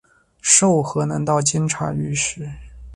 [0.41, 2.49] 授河南道监察御史。